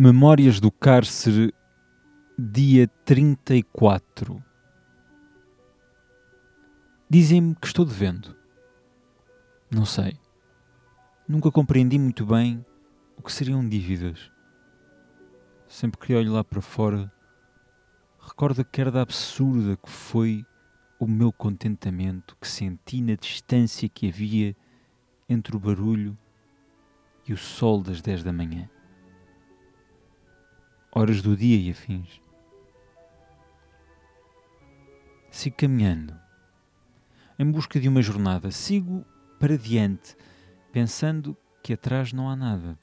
[0.00, 1.52] Memórias do Cárcere,
[2.38, 4.40] dia 34.
[7.10, 8.36] Dizem-me que estou devendo.
[9.68, 10.16] Não sei.
[11.26, 12.64] Nunca compreendi muito bem
[13.16, 14.30] o que seriam dívidas.
[15.66, 17.12] Sempre que olho lá para fora,
[18.20, 20.46] recordo a queda absurda que foi
[21.00, 24.54] o meu contentamento que senti na distância que havia
[25.28, 26.16] entre o barulho
[27.26, 28.70] e o sol das 10 da manhã
[30.90, 32.20] horas do dia e afins.
[35.30, 36.18] Sigo caminhando,
[37.38, 38.50] em busca de uma jornada.
[38.50, 39.04] Sigo
[39.38, 40.16] para diante,
[40.72, 42.78] pensando que atrás não há nada.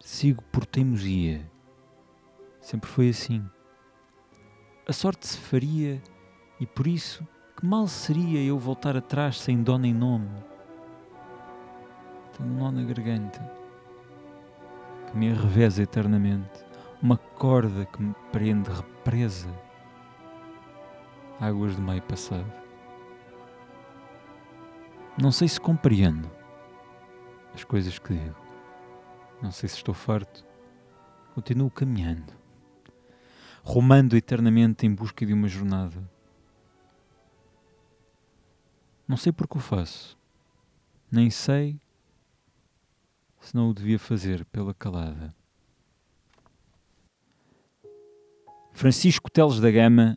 [0.00, 1.50] Sigo por teimosia.
[2.60, 3.44] Sempre foi assim.
[4.86, 6.02] A sorte se faria
[6.60, 7.26] e por isso
[7.56, 10.30] que mal seria eu voltar atrás sem dó nem nome.
[12.36, 13.61] Tenho um nó na garganta
[15.12, 16.64] que me arrevesa eternamente,
[17.02, 19.48] uma corda que me prende represa.
[21.38, 22.50] Águas do meio passado.
[25.20, 26.30] Não sei se compreendo
[27.54, 28.36] as coisas que digo.
[29.42, 30.46] Não sei se estou farto.
[31.34, 32.32] Continuo caminhando,
[33.62, 36.10] rumando eternamente em busca de uma jornada.
[39.06, 40.16] Não sei porque o faço,
[41.10, 41.78] nem sei
[43.42, 45.34] se não o devia fazer pela calada.
[48.72, 50.16] Francisco Teles da Gama,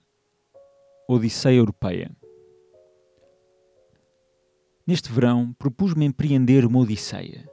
[1.07, 2.15] Odisseia Europeia.
[4.85, 7.49] Neste verão propus-me empreender uma Odisseia,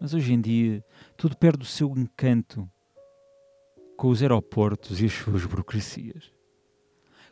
[0.00, 0.84] mas hoje em dia
[1.16, 2.70] tudo perde o seu encanto
[3.96, 6.32] com os aeroportos e as suas burocracias.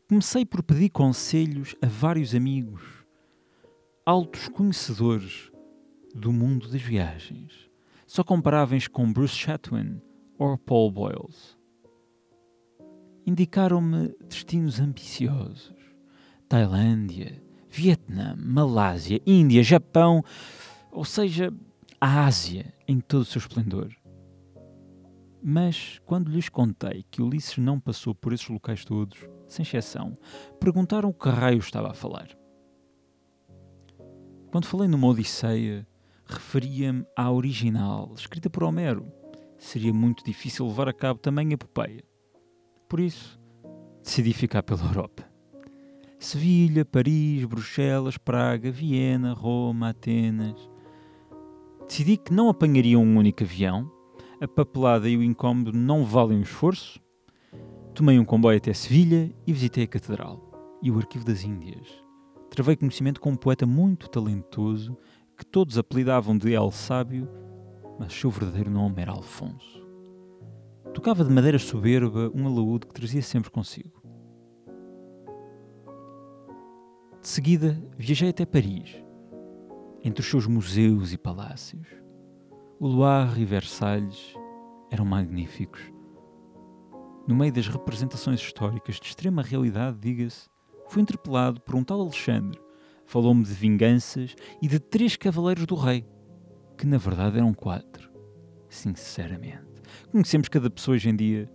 [0.09, 2.83] Comecei por pedir conselhos a vários amigos,
[4.05, 5.53] altos conhecedores
[6.13, 7.64] do mundo das viagens
[8.15, 10.01] só comparáveis com Bruce Chatwin
[10.39, 11.59] ou Paul Boyles.
[13.27, 15.75] Indicaram-me destinos ambiciosos:
[16.49, 20.23] Tailândia, Vietnã, Malásia, Índia, Japão,
[20.93, 21.53] ou seja,
[22.01, 23.93] a Ásia em todo o seu esplendor.
[25.43, 30.17] Mas, quando lhes contei que Ulisses não passou por esses locais todos, sem exceção,
[30.61, 32.29] perguntaram o que raio estava a falar.
[34.53, 35.85] Quando falei numa Odisseia,
[36.27, 39.07] referia-me à original, escrita por Homero.
[39.59, 42.05] Seria muito difícil levar a cabo também a epopeia.
[42.89, 43.41] Por isso,
[44.03, 45.25] decidi ficar pela Europa.
[46.19, 50.71] Sevilha, Paris, Bruxelas, Praga, Viena, Roma, Atenas.
[51.87, 53.91] Decidi que não apanharia um único avião,
[54.41, 57.01] a papelada e o incómodo não valem o esforço.
[57.95, 61.87] Tomei um comboio até Sevilha e visitei a Catedral e o Arquivo das Índias.
[62.51, 64.97] Travei conhecimento com um poeta muito talentoso
[65.37, 67.29] que todos apelidavam de El Sábio,
[67.99, 69.83] mas seu verdadeiro nome era Alfonso.
[70.93, 74.03] Tocava de madeira soberba um alaúde que trazia sempre consigo.
[77.21, 79.03] De seguida, viajei até Paris,
[80.05, 81.87] entre os seus museus e palácios.
[82.79, 84.35] O Loire e Versalhes
[84.91, 85.81] eram magníficos.
[87.27, 90.49] No meio das representações históricas de extrema realidade, diga-se,
[90.89, 92.61] fui interpelado por um tal Alexandre,
[93.07, 96.07] falou-me de vinganças e de três cavaleiros do rei,
[96.77, 98.11] que na verdade eram quatro.
[98.69, 99.63] Sinceramente.
[100.11, 101.51] Conhecemos cada pessoa hoje em dia.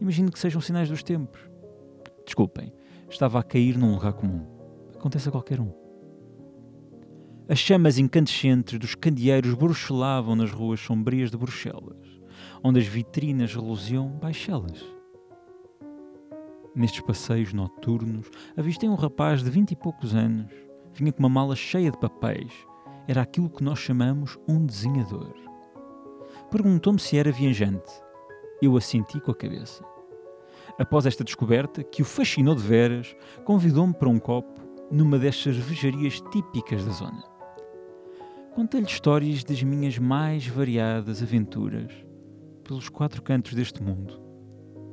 [0.00, 1.40] Imagino que sejam sinais dos tempos.
[2.24, 2.72] Desculpem,
[3.08, 4.46] estava a cair num lugar comum.
[4.94, 5.72] Acontece a qualquer um.
[7.48, 12.20] As chamas incandescentes dos candeeiros bruxelavam nas ruas sombrias de Bruxelas,
[12.62, 14.84] onde as vitrinas reluziam baixelas.
[16.74, 20.52] Nestes passeios noturnos, avistei um rapaz de vinte e poucos anos,
[20.92, 22.52] vinha com uma mala cheia de papéis.
[23.06, 25.34] Era aquilo que nós chamamos um desenhador.
[26.50, 27.90] Perguntou-me se era viajante.
[28.62, 29.84] Eu assenti com a cabeça.
[30.78, 33.14] Após esta descoberta, que o fascinou de veras,
[33.44, 37.22] convidou-me para um copo numa destas cervejarias típicas da zona.
[38.54, 41.92] Contei-lhe histórias das minhas mais variadas aventuras
[42.64, 44.20] pelos quatro cantos deste mundo,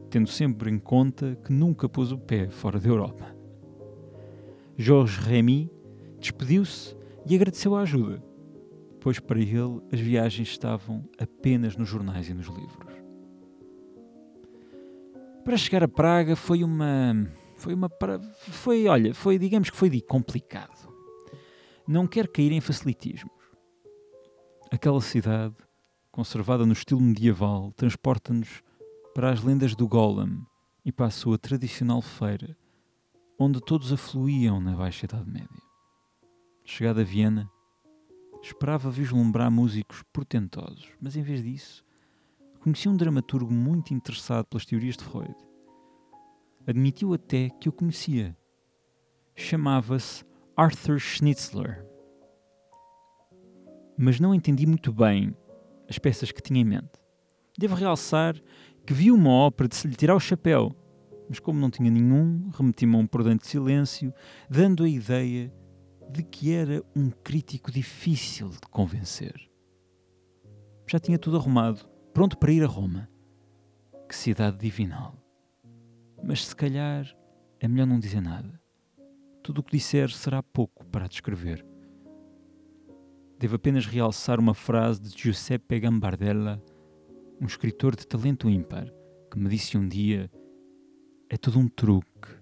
[0.10, 3.36] tendo sempre em conta que nunca pôs o pé fora da Europa.
[4.77, 5.71] Jorge Remy
[6.27, 6.94] Despediu-se
[7.25, 8.21] e agradeceu a ajuda,
[9.00, 12.94] pois para ele as viagens estavam apenas nos jornais e nos livros.
[15.45, 17.31] Para chegar a Praga foi uma.
[17.56, 17.89] Foi uma.
[18.50, 20.94] Foi, olha, foi, digamos que foi complicado.
[21.88, 23.31] Não quero cair em facilitismos.
[24.69, 25.56] Aquela cidade,
[26.12, 28.62] conservada no estilo medieval, transporta-nos
[29.15, 30.45] para as lendas do Golem
[30.83, 32.57] e para a sua tradicional feira,
[33.39, 35.67] onde todos afluíam na Baixa Idade Média.
[36.69, 37.50] Chegada a Viena,
[38.44, 41.81] esperava vislumbrar músicos portentosos, mas em vez disso,
[42.60, 45.34] conheci um dramaturgo muito interessado pelas teorias de Freud.
[46.68, 48.38] Admitiu até que o conhecia.
[49.34, 50.25] Chamava-se
[50.58, 51.86] Arthur Schnitzler.
[53.98, 55.34] Mas não entendi muito bem
[55.90, 57.00] as peças que tinha em mente.
[57.58, 58.36] Devo realçar
[58.86, 60.75] que vi uma ópera de se lhe tirar o chapéu,
[61.30, 64.14] mas como não tinha nenhum, remeti-me a um prudente silêncio,
[64.50, 65.50] dando a ideia
[66.09, 69.50] de que era um crítico difícil de convencer.
[70.88, 73.09] Já tinha tudo arrumado, pronto para ir a Roma.
[74.07, 75.15] Que cidade divinal!
[76.24, 77.06] Mas se calhar
[77.59, 78.62] é melhor não dizer nada.
[79.44, 81.65] Tudo o que disser será pouco para descrever.
[83.39, 86.62] Devo apenas realçar uma frase de Giuseppe Gambardella,
[87.39, 88.92] um escritor de talento ímpar,
[89.31, 90.31] que me disse um dia:
[91.30, 92.37] é tudo um truque.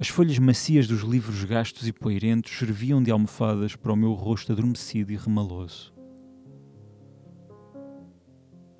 [0.00, 4.52] As folhas macias dos livros gastos e poeirentos serviam de almofadas para o meu rosto
[4.52, 5.92] adormecido e remaloso.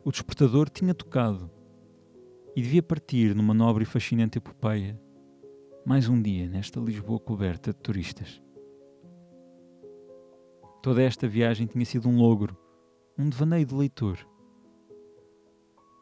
[0.04, 1.50] O despertador tinha tocado
[2.54, 4.96] e devia partir numa nobre e fascinante epopeia,
[5.84, 8.40] mais um dia nesta Lisboa coberta de turistas.
[10.80, 12.56] Toda esta viagem tinha sido um logro,
[13.18, 14.18] um devaneio de leitor.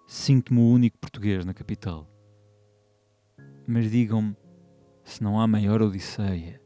[0.06, 2.06] Sinto-me o único português na capital.
[3.66, 4.36] Mas digam-me
[5.06, 6.60] se não há maior odisseia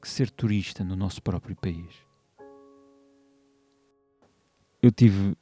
[0.00, 1.94] que ser turista no nosso próprio país.
[4.82, 5.34] Eu tive,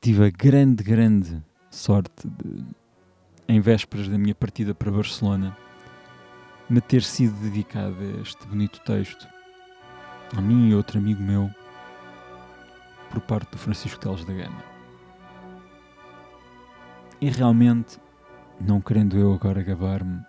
[0.00, 2.64] tive a grande, grande sorte de,
[3.48, 5.56] em vésperas da minha partida para Barcelona,
[6.70, 9.26] me ter sido dedicado a este bonito texto,
[10.36, 11.50] a mim e outro amigo meu,
[13.10, 14.62] por parte do Francisco Teles da Gama.
[17.20, 17.98] E realmente,
[18.60, 20.27] não querendo eu agora gabar-me,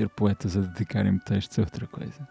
[0.00, 2.26] ter poetas a dedicarem-me textos é outra coisa.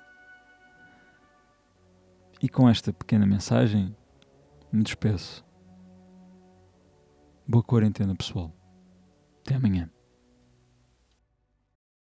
[2.42, 3.95] E com esta pequena mensagem,
[4.71, 5.45] me despeço.
[7.48, 8.51] Boa quarentena, pessoal.
[9.45, 9.88] Até amanhã.